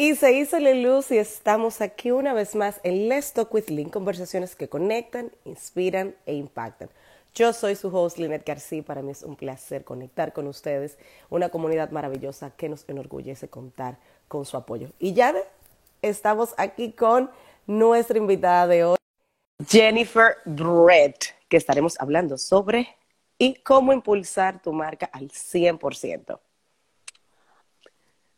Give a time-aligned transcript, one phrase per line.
[0.00, 3.68] Y se hizo la luz y estamos aquí una vez más en Let's Talk with
[3.68, 6.88] Lynn, conversaciones que conectan, inspiran e impactan.
[7.34, 8.84] Yo soy su host, Lynette García.
[8.84, 10.96] Para mí es un placer conectar con ustedes,
[11.30, 13.98] una comunidad maravillosa que nos enorgullece contar
[14.28, 14.90] con su apoyo.
[15.00, 15.34] Y ya
[16.00, 17.28] estamos aquí con
[17.66, 18.98] nuestra invitada de hoy,
[19.66, 22.86] Jennifer Brett, que estaremos hablando sobre
[23.36, 26.38] y cómo impulsar tu marca al 100%.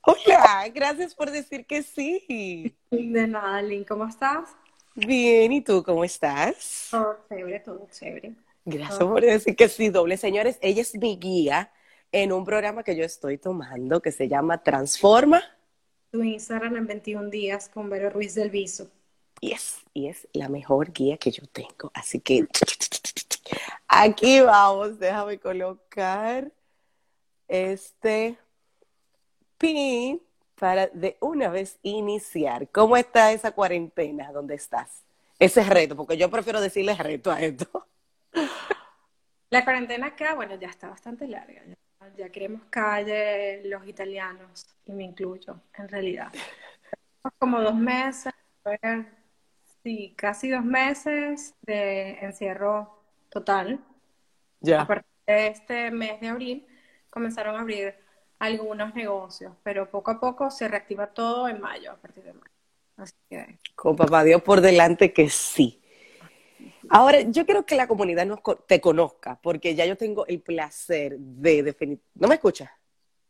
[0.02, 2.74] Hola, gracias por decir que sí.
[2.90, 4.48] De nada, Lynn, ¿cómo estás?
[4.94, 6.88] Bien, ¿y tú cómo estás?
[6.90, 8.34] Todo chévere, todo chévere.
[8.64, 10.16] Gracias por decir que sí, doble.
[10.16, 11.72] Señores, ella es mi guía
[12.12, 15.42] en un programa que yo estoy tomando que se llama Transforma.
[16.10, 18.90] Tu Instagram en 21 días con Vero Ruiz del Viso.
[19.40, 21.90] Y es, y es la mejor guía que yo tengo.
[21.94, 22.46] Así que
[23.86, 26.50] aquí vamos, déjame colocar
[27.48, 28.38] este
[29.60, 30.20] pin
[30.58, 32.68] para de una vez iniciar.
[32.70, 34.32] ¿Cómo está esa cuarentena?
[34.32, 35.04] ¿Dónde estás?
[35.38, 37.86] Ese reto, porque yo prefiero decirle reto a esto.
[39.50, 41.62] La cuarentena acá, bueno, ya está bastante larga.
[42.16, 46.32] Ya, queremos calle los italianos, y me incluyo, en realidad.
[47.38, 48.32] Como dos meses,
[49.82, 53.80] sí, casi dos meses de encierro total.
[54.60, 54.82] Ya.
[54.82, 56.66] A partir de este mes de abril
[57.10, 57.94] comenzaron a abrir
[58.40, 62.50] algunos negocios, pero poco a poco se reactiva todo en mayo, a partir de mayo.
[62.96, 63.58] Así que...
[63.76, 65.80] Con papá Dios por delante que sí.
[66.88, 71.16] Ahora, yo quiero que la comunidad nos, te conozca, porque ya yo tengo el placer
[71.18, 72.00] de definir.
[72.14, 72.70] ¿No me escuchas?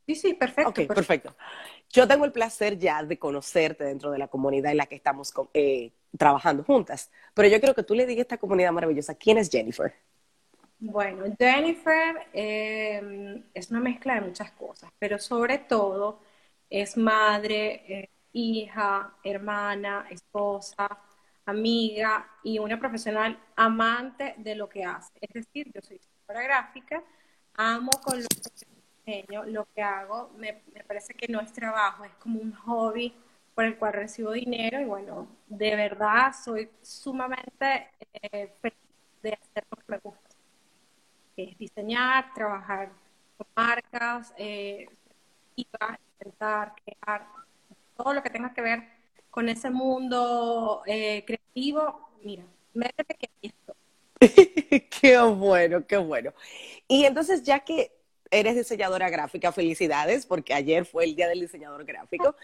[0.07, 0.71] Sí, sí, perfecto.
[0.71, 1.37] Ok, perfecto.
[1.91, 5.33] Yo tengo el placer ya de conocerte dentro de la comunidad en la que estamos
[5.55, 7.11] eh, trabajando juntas.
[7.35, 9.93] Pero yo quiero que tú le digas a esta comunidad maravillosa, ¿quién es Jennifer?
[10.83, 16.21] Bueno, Jennifer em, es una mezcla de muchas cosas, pero sobre todo
[16.71, 20.89] es madre, eh, hija, hermana, esposa,
[21.45, 25.13] amiga y una profesional amante de lo que hace.
[25.21, 27.05] Es decir, yo soy diseñadora gráfica,
[27.55, 32.15] amo con lo que enseño, lo que hago, me, parece que no es trabajo, es
[32.15, 33.15] como un hobby
[33.55, 38.79] por el cual recibo dinero y bueno, de verdad soy sumamente eh, feliz
[39.23, 40.30] de hacer lo que me gusta
[41.59, 42.93] diseñar, trabajar
[43.37, 44.89] con marcas, eh,
[45.57, 47.27] intentar crear
[47.97, 48.83] todo lo que tenga que ver
[49.31, 52.11] con ese mundo eh, creativo.
[52.23, 53.75] Mira, métete que esto.
[55.01, 56.33] qué bueno, qué bueno.
[56.89, 57.93] Y entonces, ya que
[58.31, 62.37] eres diseñadora gráfica, felicidades, porque ayer fue el día del diseñador gráfico.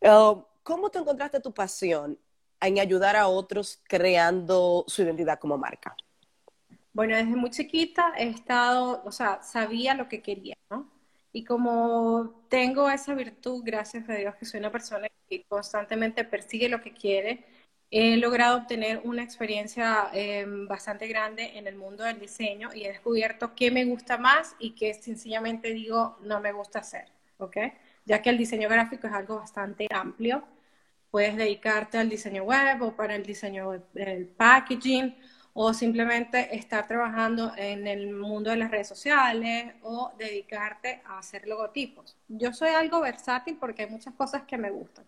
[0.00, 2.18] Uh, ¿Cómo te encontraste tu pasión
[2.60, 5.96] en ayudar a otros creando su identidad como marca?
[6.94, 10.88] Bueno, desde muy chiquita he estado, o sea, sabía lo que quería, ¿no?
[11.32, 16.68] Y como tengo esa virtud, gracias a Dios, que soy una persona que constantemente persigue
[16.68, 17.44] lo que quiere,
[17.90, 22.88] he logrado obtener una experiencia em, bastante grande en el mundo del diseño y he
[22.88, 27.06] descubierto qué me gusta más y qué sencillamente digo no me gusta hacer,
[27.38, 27.56] ¿ok?
[28.04, 30.44] Ya que el diseño gráfico es algo bastante amplio,
[31.10, 35.14] puedes dedicarte al diseño web o para el diseño del packaging
[35.54, 41.46] o simplemente estar trabajando en el mundo de las redes sociales o dedicarte a hacer
[41.48, 42.16] logotipos.
[42.28, 45.04] Yo soy algo versátil porque hay muchas cosas que me gustan,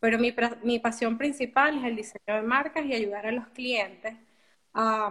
[0.00, 4.14] pero mi, mi pasión principal es el diseño de marcas y ayudar a los clientes
[4.74, 5.10] a,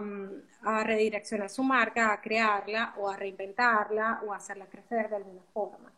[0.62, 5.42] a redireccionar su marca, a crearla o a reinventarla o a hacerla crecer de alguna
[5.52, 5.92] forma.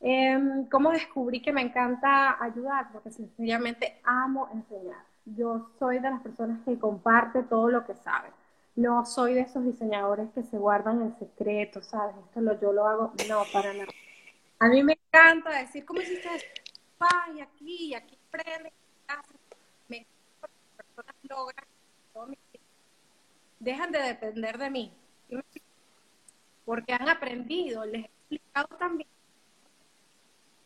[0.00, 0.38] Eh,
[0.70, 2.92] ¿Cómo descubrí que me encanta ayudar?
[2.92, 8.30] Porque sencillamente amo enseñar yo soy de las personas que comparte todo lo que sabe.
[8.74, 12.16] No soy de esos diseñadores que se guardan el secreto, ¿sabes?
[12.16, 13.92] Esto lo, yo lo hago, no, para nada.
[14.58, 16.62] A mí me encanta decir, ¿cómo hiciste esto?
[17.34, 18.72] Y aquí, y aquí prende,
[19.88, 20.06] me
[20.40, 21.66] las personas logran,
[23.58, 24.92] dejan de depender de mí.
[26.64, 29.08] Porque han aprendido, les he explicado también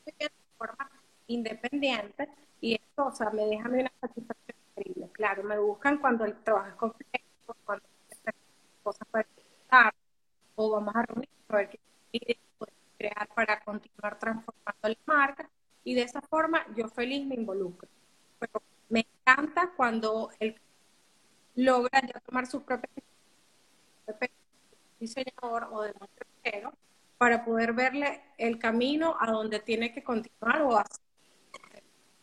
[0.04, 0.90] de forma
[1.26, 2.28] independiente
[2.60, 4.45] y eso, o sea, me deja una satisfacción
[5.12, 7.86] Claro, me buscan cuando el trabajo es complejo, cuando
[8.82, 9.26] cosas para
[9.62, 9.94] estar,
[10.54, 12.38] o vamos a reunir a ver qué
[12.98, 15.50] crear para continuar transformando la marca.
[15.84, 17.88] Y de esa forma yo feliz me involucro.
[18.38, 20.60] Pero me encanta cuando él
[21.54, 22.92] logra ya tomar sus propias
[25.00, 26.72] diseñador o de monstruero
[27.18, 30.84] para poder verle el camino a donde tiene que continuar o a,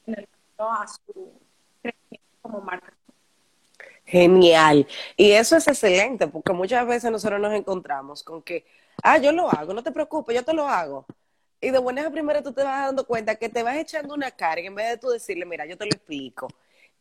[0.05, 0.27] en el
[0.57, 1.33] a su
[2.44, 2.94] como marca.
[4.06, 4.86] Genial.
[5.18, 8.66] Y eso es excelente, porque muchas veces nosotros nos encontramos con que,
[9.01, 11.06] ah, yo lo hago, no te preocupes, yo te lo hago.
[11.62, 14.30] y de buenas a primeras tú te vas dando cuenta que te vas echando una
[14.31, 16.50] carga en vez de tú decirle, mira, yo te lo explico.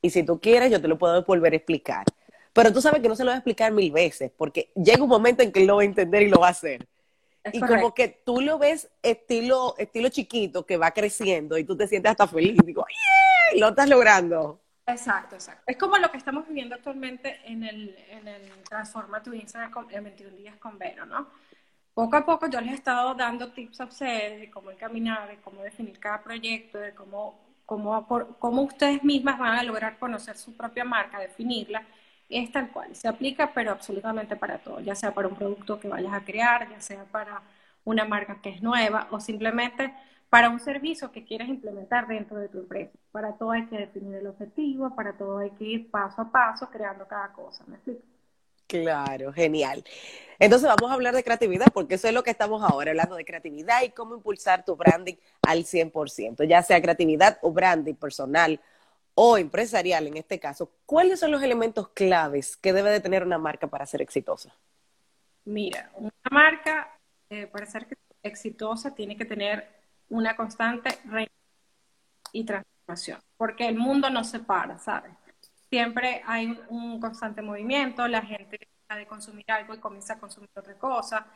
[0.00, 2.04] Y si tú quieres, yo te lo puedo volver a explicar.
[2.52, 5.08] Pero tú sabes que no se lo va a explicar mil veces, porque llega un
[5.08, 6.86] momento en que él lo va a entender y lo va a hacer.
[7.52, 11.88] y como que tú lo ves estilo, estilo chiquito que va creciendo y tú te
[11.88, 12.56] sientes hasta feliz.
[12.62, 13.60] Y digo, ¡yeah!
[13.60, 14.61] Lo estás logrando.
[14.86, 15.62] Exacto, exacto.
[15.66, 20.04] Es como lo que estamos viviendo actualmente en el, en el Transforma tu Instagram en
[20.04, 21.28] 21 días con Vero, ¿no?
[21.94, 25.36] Poco a poco yo les he estado dando tips a ustedes de cómo encaminar, de
[25.36, 28.06] cómo definir cada proyecto, de cómo, cómo,
[28.38, 31.84] cómo ustedes mismas van a lograr conocer su propia marca, definirla.
[32.28, 35.88] Es tal cual, se aplica pero absolutamente para todo, ya sea para un producto que
[35.88, 37.42] vayas a crear, ya sea para
[37.84, 39.92] una marca que es nueva o simplemente
[40.32, 42.90] para un servicio que quieres implementar dentro de tu empresa.
[43.10, 46.70] Para todo hay que definir el objetivo, para todo hay que ir paso a paso
[46.70, 47.62] creando cada cosa.
[47.66, 48.00] ¿Me explico?
[48.66, 49.84] Claro, genial.
[50.38, 53.26] Entonces vamos a hablar de creatividad porque eso es lo que estamos ahora hablando de
[53.26, 58.58] creatividad y cómo impulsar tu branding al 100%, ya sea creatividad o branding personal
[59.14, 60.72] o empresarial en este caso.
[60.86, 64.50] ¿Cuáles son los elementos claves que debe de tener una marca para ser exitosa?
[65.44, 67.86] Mira, una marca eh, para ser
[68.22, 69.81] exitosa tiene que tener
[70.12, 70.98] una constante
[72.32, 75.12] y transformación, porque el mundo no se para, ¿sabes?
[75.70, 80.50] Siempre hay un constante movimiento, la gente deja de consumir algo y comienza a consumir
[80.54, 81.26] otra cosa.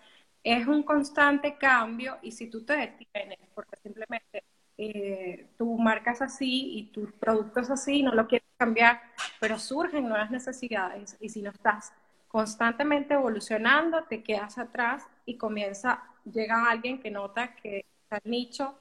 [0.45, 4.45] Es un constante cambio y si tú te detienes, porque simplemente
[4.77, 9.01] eh, tu marca es así y tu producto es así, no lo quieres cambiar,
[9.41, 11.95] pero surgen nuevas necesidades y si no estás
[12.29, 18.79] constantemente evolucionando, te quedas atrás y comienza, llega alguien que nota que el nicho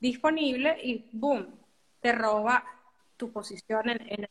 [0.00, 1.54] disponible y boom,
[2.00, 2.64] te roba
[3.16, 4.28] tu posición en,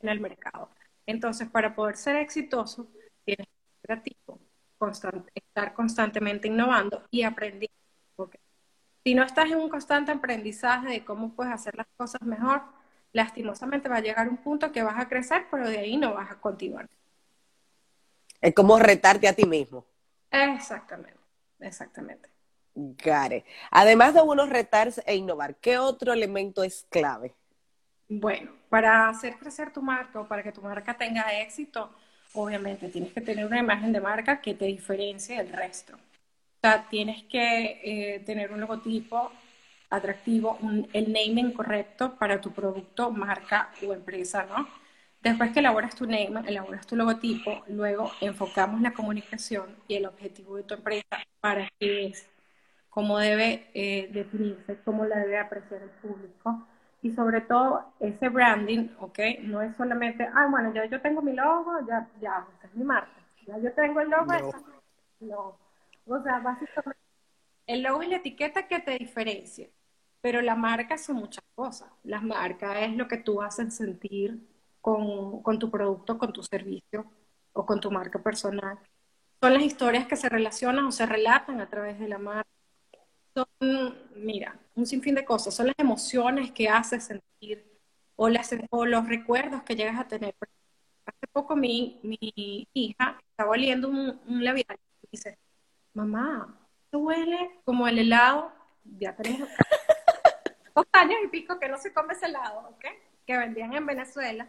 [0.00, 0.70] el, mercado.
[1.06, 2.88] Entonces, para poder ser exitoso,
[3.24, 4.40] tienes que ser creativo,
[5.34, 7.74] estar constantemente innovando y aprendiendo.
[8.16, 8.38] Porque
[9.04, 12.62] si no estás en un constante aprendizaje de cómo puedes hacer las cosas mejor,
[13.12, 16.30] lastimosamente va a llegar un punto que vas a crecer, pero de ahí no vas
[16.30, 16.88] a continuar.
[18.40, 19.86] Es como retarte a ti mismo.
[20.30, 21.18] Exactamente,
[21.60, 22.28] exactamente.
[22.74, 23.44] Gare.
[23.70, 27.34] Además de uno retarse e innovar, ¿qué otro elemento es clave?
[28.08, 31.90] Bueno, para hacer crecer tu marca o para que tu marca tenga éxito,
[32.32, 35.94] obviamente tienes que tener una imagen de marca que te diferencie del resto.
[35.96, 39.30] O sea, tienes que eh, tener un logotipo
[39.90, 40.58] atractivo,
[40.92, 44.68] el naming correcto para tu producto, marca o empresa, ¿no?
[45.20, 50.56] Después que elaboras tu name, elaboras tu logotipo, luego enfocamos la comunicación y el objetivo
[50.56, 52.28] de tu empresa para que es
[52.98, 56.66] cómo debe eh, definirse, cómo la debe apreciar el público
[57.00, 59.20] y sobre todo ese branding, ¿ok?
[59.42, 62.82] No es solamente, ah, bueno, ya yo tengo mi logo, ya, ya, esa es mi
[62.82, 64.50] marca, ya yo tengo el logo, no.
[65.20, 65.58] no.
[66.12, 67.00] O sea, básicamente,
[67.68, 69.68] el logo y la etiqueta que te diferencia,
[70.20, 71.88] pero la marca son muchas cosas.
[72.02, 74.44] La marca es lo que tú haces sentir
[74.80, 77.04] con, con tu producto, con tu servicio
[77.52, 78.76] o con tu marca personal.
[79.40, 82.57] Son las historias que se relacionan o se relatan a través de la marca
[83.60, 85.54] son, mira, un sinfín de cosas.
[85.54, 87.64] Son las emociones que haces sentir
[88.16, 90.34] o, las, o los recuerdos que llegas a tener.
[91.06, 95.38] Hace poco mi, mi hija estaba oliendo un, labial y dice,
[95.94, 98.52] mamá, esto huele como el helado,
[98.98, 99.48] ya tenemos
[100.74, 102.84] dos años y pico que no se come ese helado, ¿ok?
[103.26, 104.48] Que vendían en Venezuela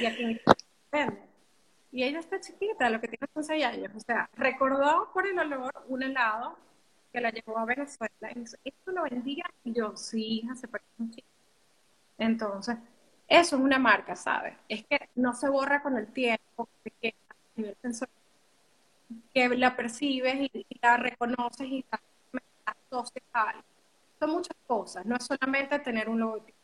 [0.00, 0.40] y aquí
[0.90, 1.30] venden.
[1.92, 3.92] Y ella está chiquita, lo que tiene son seis años.
[3.96, 6.56] O sea, recordó por el olor un helado
[7.12, 8.30] que la llevó a Venezuela.
[8.34, 10.68] Y esto lo vendía y yo, sí, hija, se.
[12.18, 12.76] Entonces,
[13.28, 14.54] eso es una marca, ¿sabes?
[14.68, 16.68] Es que no se borra con el tiempo,
[19.32, 22.00] que la percibes y, la reconoces y la,
[22.32, 23.64] la
[24.18, 26.58] Son muchas cosas, no es solamente tener un logotipo.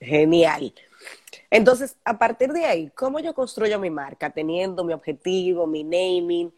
[0.00, 0.74] Genial.
[1.50, 4.30] Entonces, a partir de ahí, ¿cómo yo construyo mi marca?
[4.30, 6.52] Teniendo mi objetivo, mi naming,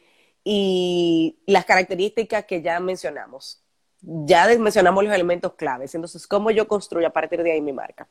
[0.51, 3.63] y las características que ya mencionamos.
[4.01, 5.95] Ya mencionamos los elementos claves.
[5.95, 8.09] Entonces, ¿cómo yo construyo a partir de ahí mi marca?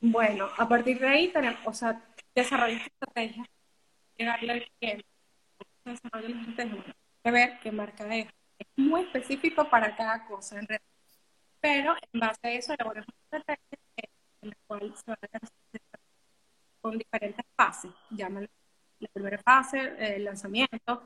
[0.00, 2.02] Bueno, a partir de ahí tenemos, o sea,
[2.34, 3.46] desarrollar estrategias,
[4.16, 5.04] llegarle al cliente,
[5.84, 8.26] desarrollar las estrategias, ver qué marca es.
[8.58, 10.88] Es muy específico para cada cosa en realidad.
[11.60, 13.80] Pero en base a eso, elaboramos estrategias
[14.40, 15.38] en las cuales se van a
[16.80, 17.90] con diferentes fases.
[18.08, 18.48] Llámalo
[19.00, 21.02] la primera fase, el lanzamiento,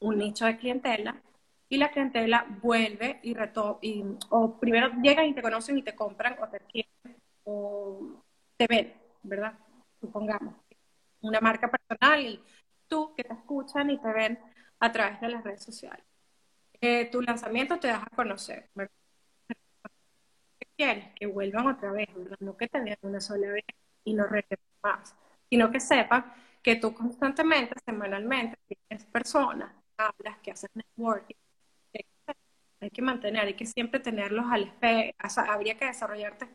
[0.00, 1.20] un nicho de clientela
[1.68, 5.94] y la clientela vuelve y, reto y o primero llegan y te conocen y te
[5.94, 8.22] compran o te quieren o
[8.56, 9.54] te ven, ¿verdad?
[10.00, 10.54] Supongamos
[11.20, 12.42] una marca personal y
[12.88, 14.38] tú que te escuchan y te ven,
[14.80, 16.04] a través de las redes sociales.
[16.80, 18.70] Eh, tu lanzamiento te das a conocer.
[20.58, 21.14] ¿Qué quieres?
[21.14, 22.08] Que vuelvan otra vez,
[22.40, 23.64] No que te vean una sola vez
[24.04, 25.14] y no regresen más,
[25.48, 31.36] sino que sepan que tú constantemente, semanalmente, tienes personas, hablas, que haces networking.
[32.80, 35.14] Hay que mantener, hay que siempre tenerlos al espejo.
[35.48, 36.48] habría que desarrollarte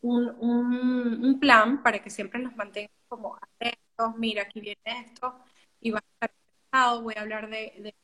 [0.00, 4.16] un, un, plan para que siempre los mantengas como atentos.
[4.16, 5.38] Mira, aquí viene esto
[5.80, 6.30] y va a estar
[7.02, 7.94] voy a hablar de, de,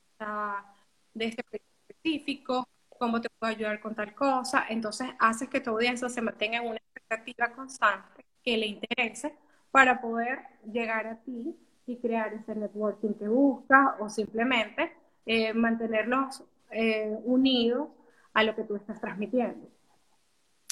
[1.14, 4.66] de este proyecto específico, cómo te puedo ayudar con tal cosa.
[4.68, 9.36] Entonces, haces que tu audiencia se mantenga en una expectativa constante que le interese
[9.72, 10.38] para poder
[10.70, 14.92] llegar a ti y crear ese networking que buscas o simplemente
[15.26, 17.88] eh, mantenerlos eh, unidos
[18.34, 19.68] a lo que tú estás transmitiendo.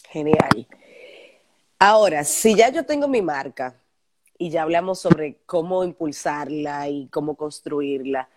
[0.09, 0.66] Genial.
[1.78, 3.75] Ahora, si ya yo tengo mi marca
[4.38, 8.28] y ya hablamos sobre cómo impulsarla y cómo construirla,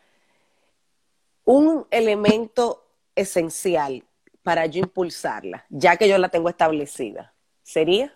[1.45, 4.03] un elemento esencial
[4.43, 8.13] para yo impulsarla, ya que yo la tengo establecida, sería?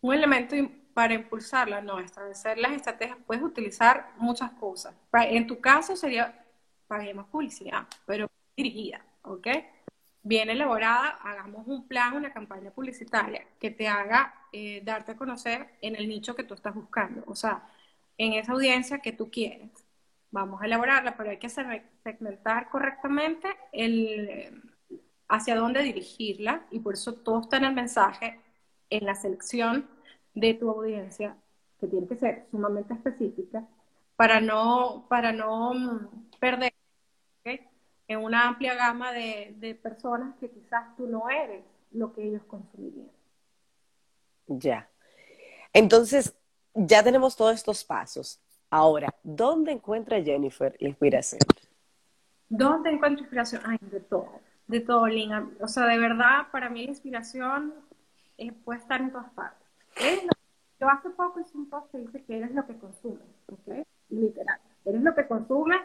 [0.00, 0.54] Un elemento
[0.96, 4.94] para impulsarla, no, establecer las estrategias, puedes utilizar muchas cosas.
[5.12, 6.42] En tu caso sería,
[6.86, 9.46] paguemos publicidad, pero dirigida, ¿ok?
[10.22, 15.68] Bien elaborada, hagamos un plan, una campaña publicitaria que te haga eh, darte a conocer
[15.82, 17.68] en el nicho que tú estás buscando, o sea,
[18.16, 19.68] en esa audiencia que tú quieres.
[20.30, 24.62] Vamos a elaborarla, pero hay que segmentar correctamente el,
[25.28, 28.40] hacia dónde dirigirla y por eso todo está en el mensaje,
[28.88, 29.94] en la selección
[30.36, 31.36] de tu audiencia,
[31.80, 33.66] que tiene que ser sumamente específica,
[34.14, 36.72] para no, para no perder
[38.08, 42.42] en una amplia gama de, de personas que quizás tú no eres lo que ellos
[42.46, 43.10] consumirían.
[44.46, 44.88] Ya.
[45.72, 46.36] Entonces,
[46.74, 48.40] ya tenemos todos estos pasos.
[48.70, 51.40] Ahora, ¿dónde encuentra Jennifer la inspiración?
[52.48, 53.62] ¿Dónde encuentro inspiración?
[53.64, 55.50] Ay, de todo, de todo, Lina.
[55.60, 57.74] O sea, de verdad, para mí la inspiración
[58.38, 59.65] eh, puede estar en todas partes.
[60.78, 63.86] Yo hace poco hice un post que dice que eres lo que consumes, ¿ok?
[64.10, 64.60] Literal.
[64.84, 65.80] Eres lo que consumes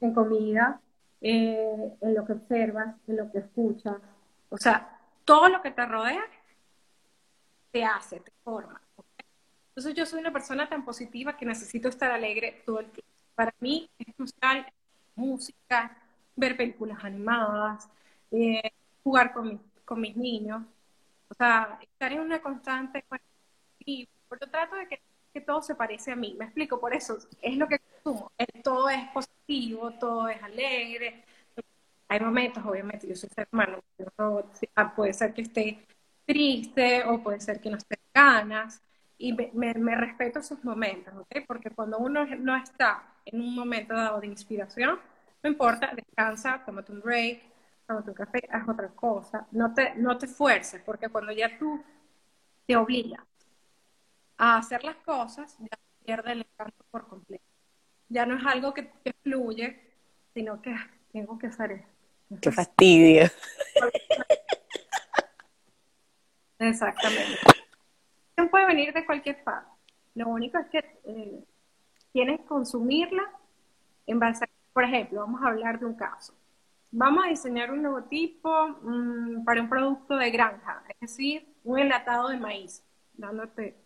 [0.00, 0.80] en comida,
[1.20, 3.96] eh, en lo que observas, en lo que escuchas.
[4.48, 6.24] O sea, todo lo que te rodea
[7.70, 8.80] te hace, te forma.
[9.68, 13.10] Entonces yo soy una persona tan positiva que necesito estar alegre todo el tiempo.
[13.34, 14.66] Para mí es crucial
[15.14, 15.96] música,
[16.36, 17.88] ver películas animadas,
[18.30, 20.62] eh, jugar con, con mis niños.
[21.28, 23.02] O sea, estar en una constante
[23.84, 25.00] y porque trato de que,
[25.40, 28.30] todo se parece a mí, me explico, por eso es lo que consumo,
[28.62, 31.24] todo es positivo, todo es alegre,
[32.08, 33.78] hay momentos, obviamente, yo soy ser humano,
[34.76, 35.86] ah, puede ser que esté
[36.26, 38.82] triste o puede ser que no esté ganas,
[39.22, 41.44] y me, respeto esos momentos, ¿ok?
[41.46, 44.98] Porque cuando uno no está en un momento dado de inspiración,
[45.42, 47.40] no importa, descansa, tómate un break,
[47.86, 51.80] tómate un café, haz otra cosa, no te, no te fuerces, porque cuando ya tú
[52.66, 53.22] te obligas
[54.42, 57.44] a hacer las cosas, ya pierde el encanto por completo.
[58.08, 58.90] Ya no es algo que,
[59.22, 59.80] fluye,
[60.34, 60.74] sino que
[61.12, 61.88] tengo que hacer esto.
[62.40, 63.30] Qué fastidio.
[66.58, 67.38] Exactamente.
[68.50, 69.70] Puede venir de cualquier parte.
[70.16, 71.44] Lo único es que eh,
[72.12, 73.22] tienes que consumirla
[74.08, 76.34] en base a, por ejemplo, vamos a hablar de un caso.
[76.90, 78.50] Vamos a diseñar un logotipo
[78.82, 82.84] mm, para un producto de granja, es decir, un enlatado de maíz,
[83.14, 83.82] dándote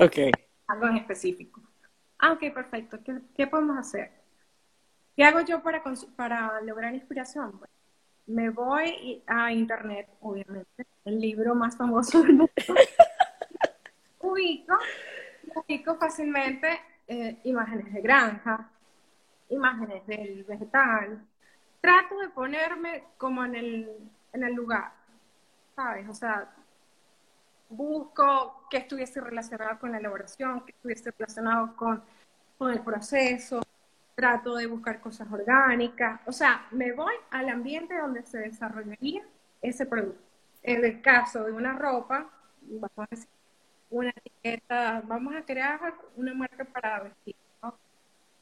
[0.00, 0.32] Ok.
[0.68, 1.60] Algo en específico.
[2.18, 2.98] Ah, ok, perfecto.
[3.34, 4.10] ¿Qué, podemos hacer?
[5.16, 5.82] ¿Qué hago yo para,
[6.16, 7.60] para lograr inspiración?
[8.26, 12.52] me voy a internet, obviamente, el libro más famoso del mundo.
[14.20, 14.76] ubico,
[15.54, 18.68] ubico fácilmente eh, imágenes de granja,
[19.48, 21.24] imágenes del vegetal.
[21.80, 23.90] Trato de ponerme como en el,
[24.32, 24.92] en el lugar,
[25.76, 26.08] ¿sabes?
[26.08, 26.52] O sea,
[27.68, 32.02] busco que estuviese relacionado con la elaboración, que estuviese relacionado con,
[32.58, 33.62] con el proceso,
[34.14, 39.22] trato de buscar cosas orgánicas, o sea, me voy al ambiente donde se desarrollaría
[39.60, 40.22] ese producto.
[40.62, 42.30] En el caso de una ropa,
[42.62, 43.28] vamos a decir,
[43.90, 47.36] una etiqueta, vamos a crear una marca para vestir,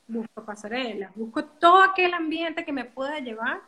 [0.06, 3.60] busco pasarelas, busco todo aquel ambiente que me pueda llevar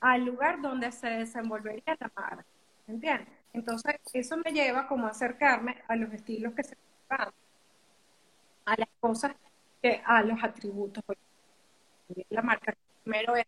[0.00, 2.44] al lugar donde se desenvolvería la marca,
[2.86, 3.39] ¿entiendes?
[3.52, 6.76] Entonces, eso me lleva como a acercarme a los estilos que se
[7.08, 7.28] van,
[8.64, 9.34] a las cosas,
[9.82, 11.02] que, a los atributos.
[12.28, 13.46] La marca primero es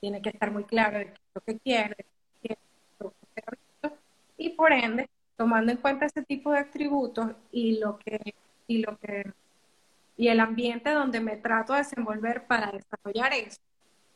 [0.00, 1.96] tiene que estar muy claro de lo que quiere,
[4.36, 8.34] y por ende, tomando en cuenta ese tipo de atributos y lo que,
[8.66, 9.32] y lo que
[10.16, 13.60] y el ambiente donde me trato de desenvolver para desarrollar eso,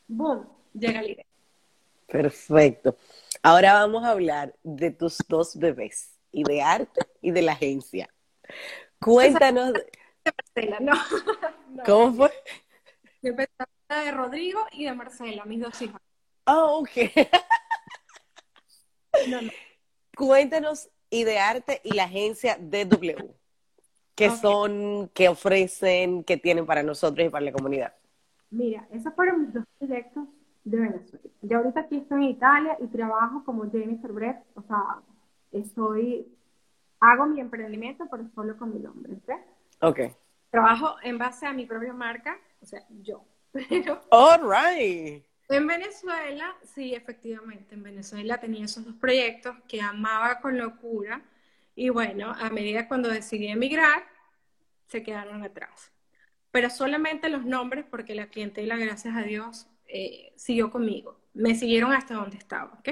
[0.09, 1.26] boom, llega la idea.
[2.06, 2.97] Perfecto.
[3.49, 8.12] Ahora vamos a hablar de tus dos bebés, y de arte y de la agencia.
[8.99, 9.73] Cuéntanos.
[9.73, 9.87] De
[10.37, 10.81] Marcela,
[11.71, 11.85] no.
[11.85, 12.33] ¿Cómo fue?
[13.23, 16.00] De de Rodrigo y de Marcela, mis dos hijas.
[16.47, 16.91] Oh, ok.
[20.17, 23.33] Cuéntanos y de arte y la agencia DW.
[24.17, 27.95] ¿Qué son, qué ofrecen, qué tienen para nosotros y para la comunidad?
[28.50, 30.25] Mira, esos fueron mis dos proyectos
[30.66, 31.25] de Venezuela.
[31.42, 35.00] Yo ahorita aquí estoy en Italia y trabajo como Jennifer Brett, o sea,
[35.52, 36.26] estoy,
[36.99, 39.32] hago mi emprendimiento, pero solo con mi nombre, ¿ok?
[39.82, 40.00] Ok.
[40.50, 43.25] Trabajo en base a mi propia marca, o sea, yo.
[43.52, 45.25] Pero All right.
[45.49, 51.23] En Venezuela, sí, efectivamente, en Venezuela tenía esos dos proyectos que amaba con locura
[51.76, 54.02] y bueno, a medida cuando decidí emigrar,
[54.88, 55.92] se quedaron atrás.
[56.50, 61.21] Pero solamente los nombres porque la clientela, gracias a Dios, eh, siguió conmigo.
[61.35, 62.90] Me siguieron hasta donde estaba, ¿ok?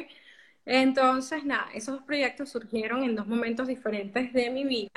[0.67, 4.91] Entonces, nada, esos proyectos surgieron en dos momentos diferentes de mi vida.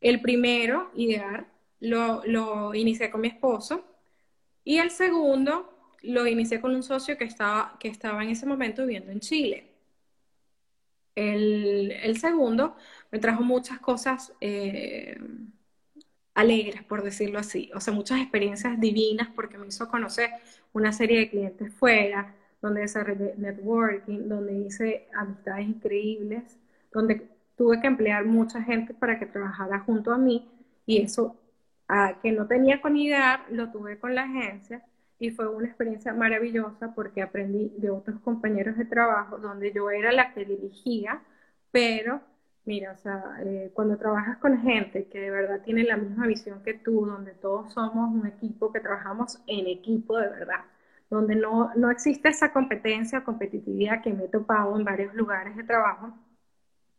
[0.00, 1.48] El primero, Idear,
[1.80, 3.84] lo, lo inicié con mi esposo.
[4.64, 8.82] Y el segundo, lo inicié con un socio que estaba, que estaba en ese momento
[8.82, 9.72] viviendo en Chile.
[11.14, 12.76] El, segundo
[13.10, 15.18] me trajo muchas cosas eh,
[16.36, 20.30] alegres, por decirlo así, o sea, muchas experiencias divinas porque me hizo conocer
[20.72, 26.58] una serie de clientes fuera, donde desarrollé networking, donde hice amistades increíbles,
[26.92, 30.46] donde tuve que emplear mucha gente para que trabajara junto a mí
[30.84, 31.36] y eso
[31.88, 34.82] a, que no tenía con idea lo tuve con la agencia
[35.18, 40.12] y fue una experiencia maravillosa porque aprendí de otros compañeros de trabajo donde yo era
[40.12, 41.22] la que dirigía,
[41.70, 42.20] pero
[42.66, 46.62] mira, o sea, eh, cuando trabajas con gente que de verdad tiene la misma visión
[46.62, 50.64] que tú, donde todos somos un equipo que trabajamos en equipo de verdad,
[51.10, 55.56] donde no, no existe esa competencia o competitividad que me he topado en varios lugares
[55.56, 56.12] de trabajo,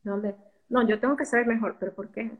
[0.04, 0.36] donde,
[0.70, 2.32] no, yo tengo que ser mejor, pero ¿por qué?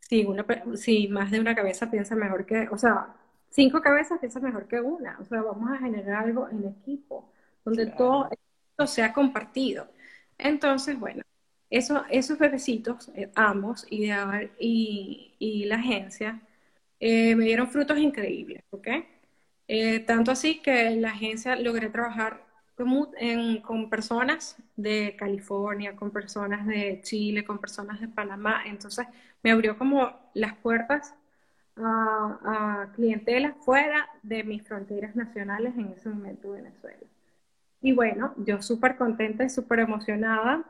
[0.00, 0.44] Si, una,
[0.76, 3.14] si más de una cabeza piensa mejor que, o sea,
[3.50, 5.18] cinco cabezas piensan mejor que una.
[5.20, 7.32] O sea, vamos a generar algo en equipo,
[7.64, 9.88] donde todo esto sea compartido.
[10.38, 11.22] Entonces, bueno,
[11.70, 16.40] eso, esos bebecitos, eh, ambos, Ideal y, y la agencia,
[17.00, 18.88] eh, me dieron frutos increíbles, ¿ok?
[19.68, 22.42] Eh, tanto así que la agencia logré trabajar
[22.74, 23.08] con,
[23.62, 28.62] con personas de California, con personas de Chile, con personas de Panamá.
[28.66, 29.06] Entonces,
[29.42, 31.14] me abrió como las puertas
[31.76, 37.06] a, clientela fuera de mis fronteras nacionales en ese momento Venezuela.
[37.80, 40.64] Y bueno, yo súper contenta y súper emocionada.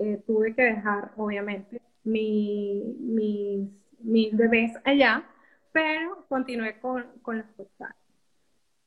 [0.00, 2.82] Eh, tuve que dejar, obviamente, mi,
[4.00, 5.22] mis, bebés allá,
[5.72, 7.96] pero continué con, con los postales.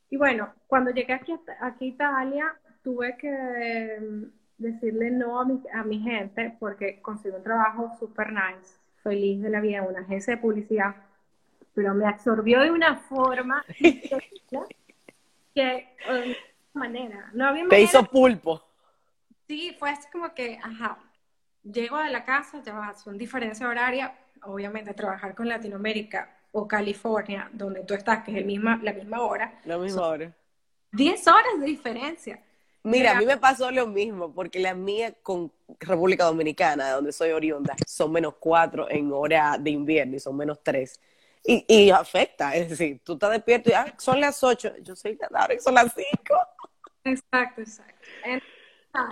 [0.09, 4.23] Y bueno, cuando llegué aquí, aquí a Italia, tuve que mm,
[4.57, 9.49] decirle no a mi, a mi gente porque consigo un trabajo súper nice, feliz de
[9.49, 10.95] la vida, una agencia de publicidad
[11.73, 13.95] pero me absorbió de una forma que
[15.55, 16.37] de
[16.73, 18.63] manera, no había Te hizo pulpo.
[19.47, 20.97] Sí, fue así como que, ajá,
[21.63, 27.83] llego de la casa, ya son diferencia horaria, obviamente trabajar con Latinoamérica o California, donde
[27.83, 29.59] tú estás, que es el misma, la misma hora.
[29.65, 30.33] La misma hora.
[30.91, 32.39] 10 horas de diferencia.
[32.83, 37.11] Mira, a mí me pasó lo mismo, porque la mía con República Dominicana, de donde
[37.13, 40.99] soy oriunda, son menos cuatro en hora de invierno y son menos tres.
[41.45, 45.17] Y, y afecta, es decir, tú estás despierto y ah, son las 8, yo soy
[45.33, 46.35] ahora son las 5.
[47.05, 48.05] Exacto, exacto.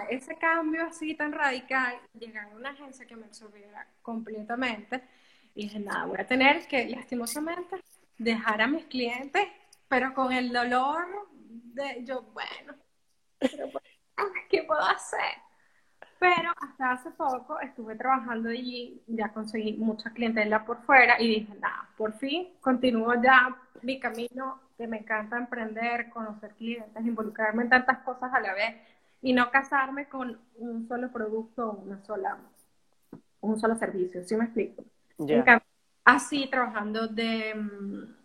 [0.09, 5.01] Ese cambio así tan radical, llegar a una agencia que me absorbiera completamente,
[5.55, 7.81] y dije, nada, voy a tener que, lastimosamente,
[8.17, 9.47] dejar a mis clientes,
[9.87, 11.05] pero con el dolor
[11.49, 12.75] de yo, bueno,
[13.39, 13.83] pues,
[14.49, 15.35] ¿qué puedo hacer?
[16.19, 21.53] Pero hasta hace poco estuve trabajando allí, ya conseguí mucha clientela por fuera y dije,
[21.59, 27.69] nada, por fin continúo ya mi camino que me encanta emprender, conocer clientes, involucrarme en
[27.69, 28.75] tantas cosas a la vez
[29.21, 32.37] y no casarme con un solo producto o una sola,
[33.41, 34.83] un solo servicio, ¿sí me explico?
[36.03, 38.15] así trabajando de, mm,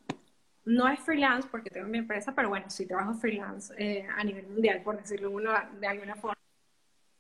[0.67, 4.47] no es freelance porque tengo mi empresa, pero bueno, sí trabajo freelance eh, a nivel
[4.49, 6.37] mundial, por decirlo uno de alguna forma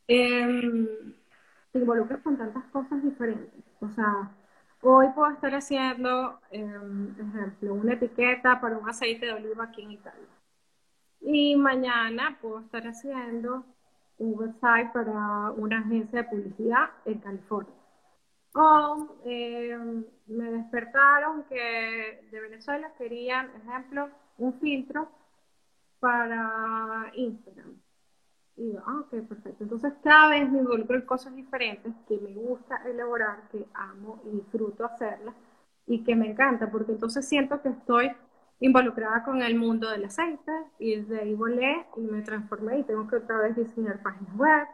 [0.09, 1.11] eh,
[1.73, 3.65] te involucras con tantas cosas diferentes.
[3.81, 4.31] O sea,
[4.83, 9.93] hoy puedo estar haciendo, por ejemplo, una etiqueta para un aceite de oliva aquí en
[9.93, 10.36] Italia.
[11.21, 13.65] Y mañana puedo estar haciendo
[14.19, 17.75] un website para una agencia de publicidad en California.
[18.55, 19.77] O eh,
[20.27, 25.09] me despertaron que de Venezuela querían, ejemplo, un filtro
[26.01, 27.77] para Instagram.
[28.57, 29.65] Y yo, ah, ok, perfecto.
[29.65, 34.37] Entonces cada vez me involucro en cosas diferentes que me gusta elaborar, que amo y
[34.37, 35.35] disfruto hacerlas
[35.87, 38.11] y que me encanta, porque entonces siento que estoy
[38.61, 43.07] involucrada con el mundo del aceite y desde ahí volé y me transformé y tengo
[43.09, 44.67] que otra vez diseñar páginas web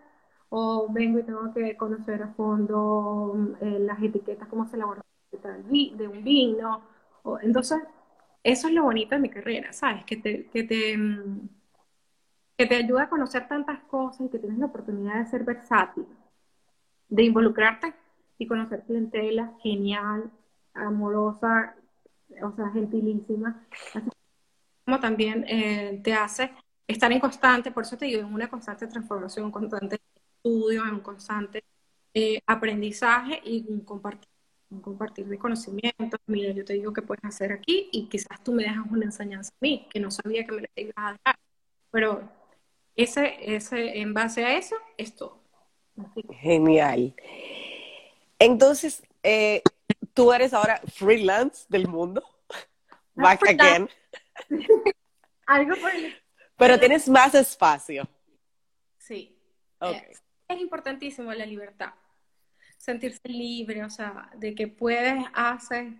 [0.51, 6.09] o vengo y tengo que conocer a fondo eh, las etiquetas, cómo se elabora de
[6.09, 6.83] un vino.
[7.23, 7.81] O, entonces,
[8.42, 10.05] eso es lo bonito de mi carrera, ¿sabes?
[10.05, 11.49] Que te, que te, mm,
[12.57, 16.07] que te ayuda a conocer tantas cosas y que tienes la oportunidad de ser versátil,
[17.09, 17.95] de involucrarte
[18.38, 20.31] y conocer clientela genial,
[20.75, 21.77] amorosa,
[22.42, 23.66] o sea, gentilísima.
[24.85, 26.53] como también eh, te hace
[26.87, 29.99] estar en constante, por eso te digo, en una constante transformación, un constante
[30.37, 31.64] estudio, en un constante
[32.14, 34.29] eh, aprendizaje y un compartir,
[34.71, 36.21] un compartir de conocimientos.
[36.27, 39.53] Mira, yo te digo que puedes hacer aquí y quizás tú me dejas una enseñanza
[39.53, 41.38] a mí, que no sabía que me la ibas a dejar.
[41.90, 42.29] Pero
[42.97, 45.38] ese, ese, en base a eso, es todo.
[46.40, 47.14] Genial.
[48.38, 49.62] Entonces, eh,
[50.14, 52.22] tú eres ahora freelance del mundo.
[53.14, 53.88] Back again.
[55.46, 56.14] Algo por el...
[56.57, 58.09] Pero tienes más espacio.
[58.98, 59.37] Sí.
[59.81, 60.12] Eh,
[60.48, 61.92] es importantísimo la libertad.
[62.77, 65.94] Sentirse libre, o sea, de que puedes hacer.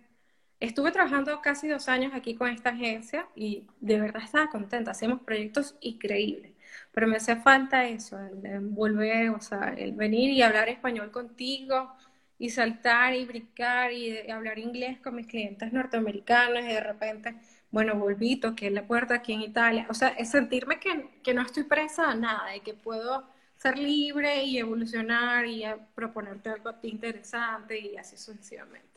[0.59, 4.91] Estuve trabajando casi dos años aquí con esta agencia y de verdad estaba contenta.
[4.91, 6.53] Hacemos proyectos increíbles,
[6.91, 11.93] pero me hacía falta eso, el volver, o sea, el venir y hablar español contigo,
[12.39, 17.35] y saltar y brincar y, hablar inglés con mis clientes norteamericanos y de repente,
[17.71, 19.85] bueno, volví, toqué la puerta aquí en Italia.
[19.89, 23.23] O sea, es sentirme que, que no estoy presa a nada y que puedo
[23.57, 25.63] ser libre y evolucionar y
[25.95, 28.93] proponerte algo a ti interesante y así sucesivamente.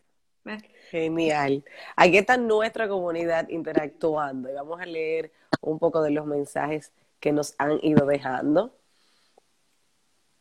[0.90, 1.64] Genial.
[1.96, 7.32] Aquí está nuestra comunidad interactuando y vamos a leer un poco de los mensajes que
[7.32, 8.76] nos han ido dejando.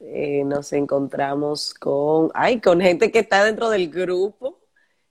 [0.07, 4.59] Eh, nos encontramos con, ay, con gente que está dentro del grupo.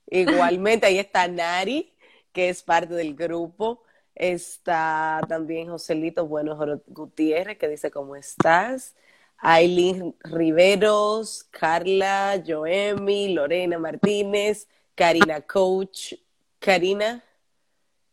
[0.07, 1.93] Igualmente, ahí está Nari,
[2.33, 3.83] que es parte del grupo.
[4.15, 8.95] Está también Joselito Bueno Gutiérrez, que dice, ¿cómo estás?
[9.39, 16.15] Aileen Riveros, Carla, Joemi, Lorena Martínez, Karina Coach,
[16.61, 17.23] Karina,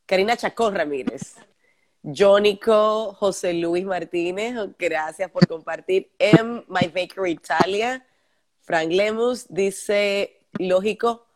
[0.08, 1.36] Karina Chacón Ramírez.
[2.04, 6.12] Jónico, José Luis Martínez, gracias por compartir.
[6.18, 8.06] M, My Bakery Italia.
[8.62, 11.28] Frank Lemus dice, lógico,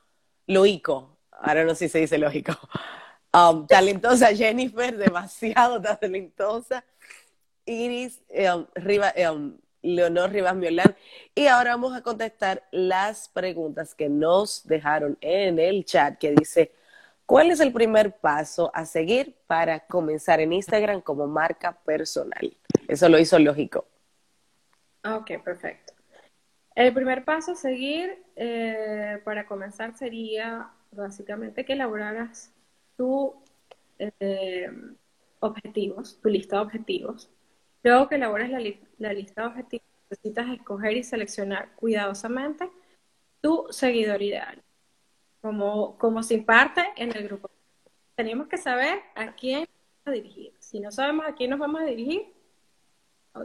[0.48, 1.18] loico.
[1.32, 2.54] Ahora no sé si se dice lógico.
[3.34, 6.84] Um, talentosa Jennifer, demasiado talentosa.
[7.66, 8.66] Iris, um,
[9.30, 10.96] um, Leonor Rivas Miolán.
[11.36, 16.72] Y ahora vamos a contestar las preguntas que nos dejaron en el chat que dice,
[17.26, 22.56] ¿Cuál es el primer paso a seguir para comenzar en Instagram como marca personal?
[22.88, 23.88] Eso lo hizo lógico.
[25.04, 25.94] Ok, perfecto.
[26.76, 32.54] El primer paso a seguir eh, para comenzar sería básicamente que elaboraras
[32.96, 33.32] tus
[33.98, 34.70] eh,
[35.40, 37.30] objetivos, tu lista de objetivos.
[37.82, 38.60] Luego que elabores la,
[39.00, 42.70] la lista de objetivos, necesitas escoger y seleccionar cuidadosamente
[43.42, 44.62] tu seguidor ideal
[45.46, 47.52] como, como se imparte en el grupo.
[48.16, 50.54] Tenemos que saber a quién vamos a dirigir.
[50.58, 52.34] Si no sabemos a quién nos vamos a dirigir,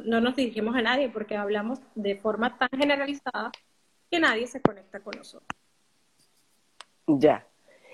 [0.07, 3.53] no nos dirigimos a nadie porque hablamos de forma tan generalizada
[4.11, 5.47] que nadie se conecta con nosotros.
[7.07, 7.47] Ya.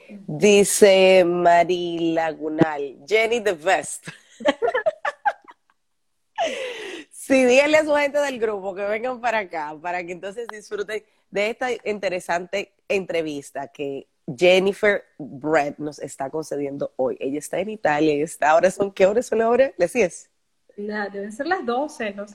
[0.09, 4.07] Dice Mari Lagunal, Jenny the best.
[7.11, 11.03] sí, díganle a su gente del grupo que vengan para acá, para que entonces disfruten
[11.29, 17.17] de esta interesante entrevista que Jennifer Brett nos está concediendo hoy.
[17.21, 19.73] Ella está en Italia y está ahora son ¿qué horas son ahora?
[19.77, 20.31] ¿Le sies?
[20.77, 22.15] deben ser las 12.
[22.15, 22.27] No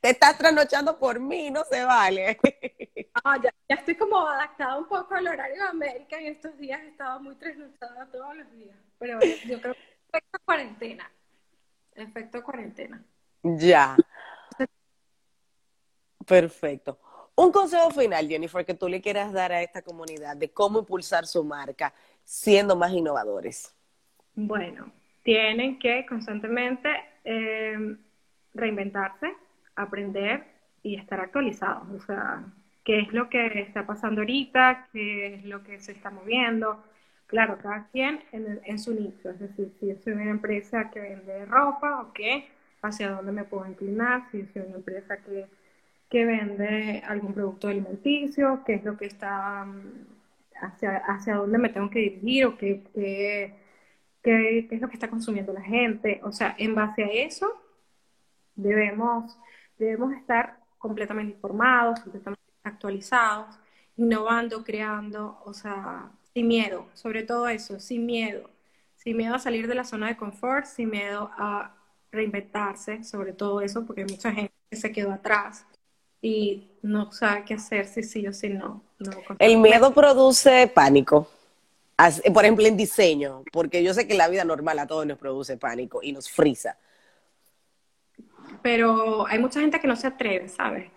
[0.00, 2.38] Te estás trasnochando por mí, no se vale.
[3.24, 6.88] Ah, ya, estoy como adaptada un poco al horario de América y estos días he
[6.88, 8.76] estado muy trasnochada todos los días.
[8.98, 11.10] Pero yo creo que efecto cuarentena.
[11.94, 13.04] Efecto cuarentena.
[13.42, 13.96] Ya.
[16.26, 16.98] Perfecto.
[17.34, 21.26] Un consejo final, Jennifer, que tú le quieras dar a esta comunidad de cómo impulsar
[21.26, 23.74] su marca siendo más innovadores.
[24.34, 24.92] Bueno,
[25.22, 26.88] tienen que constantemente
[27.24, 27.96] eh,
[28.54, 29.34] reinventarse,
[29.76, 30.44] aprender
[30.82, 31.88] y estar actualizados.
[31.90, 32.44] O sea,
[32.84, 36.82] qué es lo que está pasando ahorita, qué es lo que se está moviendo.
[37.26, 39.30] Claro, cada quien en, su nicho.
[39.30, 42.20] Es decir, si yo soy una empresa que vende ropa, ok,
[42.82, 44.28] hacia dónde me puedo inclinar.
[44.30, 45.46] Si soy una empresa que
[46.12, 50.06] que vende algún producto alimenticio, qué es lo que está, mm,
[50.60, 53.54] hacia, hacia dónde me tengo que dirigir o qué, qué,
[54.22, 56.20] qué, es lo que está consumiendo la gente.
[56.24, 57.50] O sea, en base a eso
[58.56, 59.38] debemos,
[59.78, 63.58] debemos estar completamente informados, completamente actualizados,
[63.96, 68.50] innovando, creando, o sea, sin miedo, sobre todo eso, sin miedo,
[68.96, 71.74] sin miedo a salir de la zona de confort, sin miedo a
[72.12, 75.66] reinventarse, sobre todo eso, porque hay mucha gente que se quedó atrás
[76.22, 78.82] y no sabe qué hacer si sí o si no.
[79.38, 81.28] el miedo produce pánico.
[82.32, 85.56] Por ejemplo, en diseño, porque yo sé que la vida normal a todos nos produce
[85.56, 86.78] pánico y nos frisa.
[88.62, 90.90] Pero hay mucha gente que no se atreve, ¿sabes?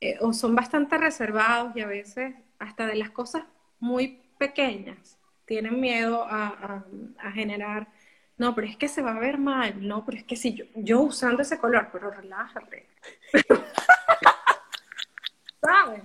[0.00, 3.44] Eh, o son bastante reservados y a veces hasta de las cosas
[3.80, 5.16] muy pequeñas
[5.46, 6.84] tienen miedo a,
[7.18, 7.88] a generar
[8.42, 10.64] no, pero es que se va a ver mal, no, pero es que si yo,
[10.74, 12.88] yo usando ese color, pero relájate.
[15.62, 16.02] ¿Sabes?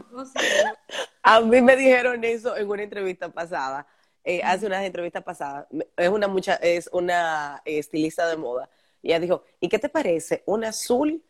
[1.23, 3.87] a mí me dijeron eso en una entrevista pasada,
[4.23, 5.65] eh, hace unas entrevistas pasadas,
[5.95, 8.69] es una, mucha, es una estilista de moda,
[9.01, 10.43] y ella dijo, ¿y qué te parece?
[10.45, 11.23] Un azul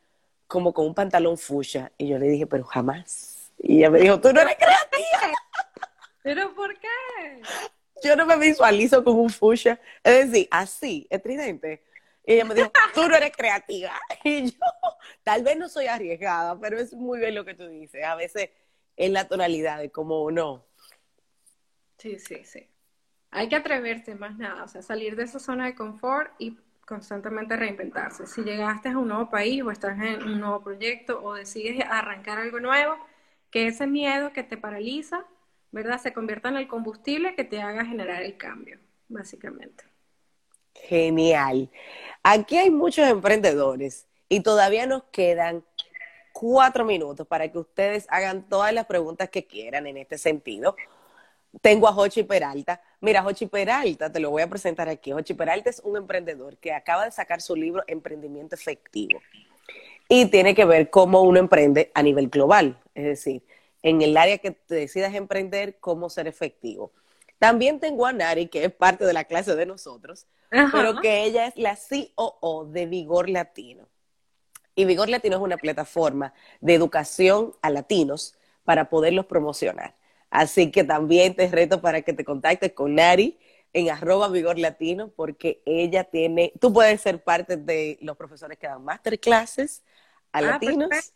[0.47, 1.91] como con un pantalón fuchsia.
[1.97, 3.51] Y yo le dije, pero jamás.
[3.59, 5.33] Y ella me dijo, tú no eres creativa.
[6.23, 6.87] ¿Pero por qué?
[8.03, 9.79] yo no me visualizo como un fuchsia.
[10.03, 11.83] Es decir, así, estridente.
[12.27, 13.99] Y ella me dijo, tú no eres creativa.
[14.23, 14.59] Y yo,
[15.23, 18.03] tal vez no soy arriesgada, pero es muy bien lo que tú dices.
[18.03, 18.51] A veces
[18.95, 20.63] en la tonalidad de como no.
[21.97, 22.67] Sí, sí, sí.
[23.31, 27.55] Hay que atreverse más nada, o sea, salir de esa zona de confort y constantemente
[27.55, 28.27] reinventarse.
[28.27, 32.37] Si llegaste a un nuevo país o estás en un nuevo proyecto o decides arrancar
[32.37, 32.95] algo nuevo,
[33.49, 35.25] que ese miedo que te paraliza
[35.71, 36.01] ¿verdad?
[36.01, 39.83] Se convierta en el combustible que te haga generar el cambio, básicamente.
[40.83, 41.69] Genial.
[42.23, 45.63] Aquí hay muchos emprendedores y todavía nos quedan
[46.33, 50.75] cuatro minutos para que ustedes hagan todas las preguntas que quieran en este sentido.
[51.61, 52.81] Tengo a Jochi Peralta.
[53.01, 55.11] Mira, Jochi Peralta, te lo voy a presentar aquí.
[55.11, 59.19] Jochi Peralta es un emprendedor que acaba de sacar su libro Emprendimiento Efectivo.
[60.09, 62.79] Y tiene que ver cómo uno emprende a nivel global.
[62.93, 63.41] Es decir,
[63.81, 66.91] en el área que te decidas emprender, cómo ser efectivo.
[67.39, 71.47] También tengo a Nari, que es parte de la clase de nosotros, pero que ella
[71.47, 73.87] es la COO de Vigor Latino.
[74.75, 79.95] Y Vigor Latino es una plataforma de educación a latinos para poderlos promocionar.
[80.29, 83.39] Así que también te reto para que te contactes con Nari
[83.73, 88.67] en arroba Vigor Latino, porque ella tiene, tú puedes ser parte de los profesores que
[88.67, 89.83] dan masterclasses
[90.31, 91.13] a ah, latinos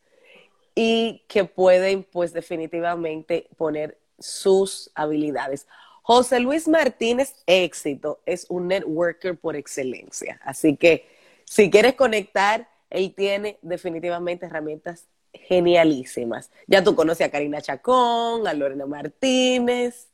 [0.75, 5.67] y que pueden pues definitivamente poner sus habilidades.
[6.13, 11.08] José Luis Martínez Éxito es un networker por excelencia, así que
[11.45, 16.52] si quieres conectar, él tiene definitivamente herramientas genialísimas.
[16.67, 20.10] Ya tú conoces a Karina Chacón, a Lorena Martínez,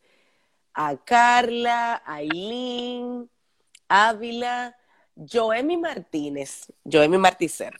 [0.75, 3.27] a Carla, a Aileen,
[3.87, 4.77] Ávila,
[5.15, 7.73] Joemi Martínez, Joemi Marticer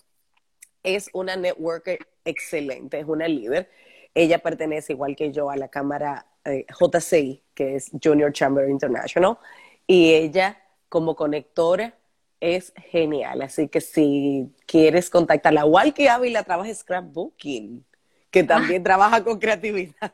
[0.96, 3.70] es una networker excelente, es una líder.
[4.18, 9.38] Ella pertenece, igual que yo, a la Cámara eh, JCI, que es Junior Chamber International,
[9.86, 11.94] y ella como conectora
[12.40, 13.44] es genial.
[13.44, 17.86] Así que si quieres contactarla, igual que Ávila trabaja scrapbooking,
[18.32, 20.12] que también trabaja con creatividad.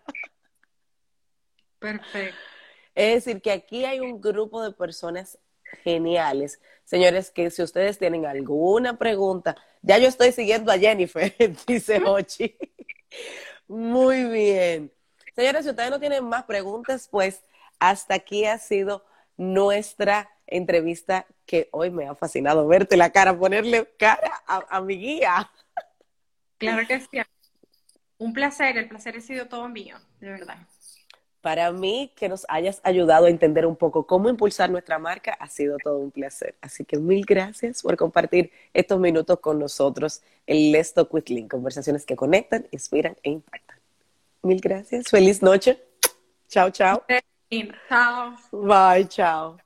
[1.80, 2.38] Perfecto.
[2.94, 5.40] Es decir, que aquí hay un grupo de personas
[5.82, 6.60] geniales.
[6.84, 11.34] Señores, que si ustedes tienen alguna pregunta, ya yo estoy siguiendo a Jennifer,
[11.68, 12.58] dice Ochi.
[13.68, 14.92] Muy bien.
[15.36, 17.44] Señores, si ustedes no tienen más preguntas, pues
[17.80, 19.04] hasta aquí ha sido
[19.38, 24.98] nuestra entrevista que hoy me ha fascinado verte la cara, ponerle cara a, a mi
[24.98, 25.52] guía.
[26.58, 27.22] Claro que sí.
[28.18, 30.58] Un placer, el placer ha sido todo mío, de verdad.
[31.44, 35.50] Para mí, que nos hayas ayudado a entender un poco cómo impulsar nuestra marca ha
[35.50, 36.56] sido todo un placer.
[36.62, 41.52] Así que mil gracias por compartir estos minutos con nosotros en Let's Talk with Link,
[41.52, 43.78] conversaciones que conectan, inspiran e impactan.
[44.42, 45.10] Mil gracias.
[45.10, 45.84] Feliz noche.
[46.48, 47.04] Chao, chao.
[47.90, 48.38] Chao.
[48.54, 49.63] Bye, chao.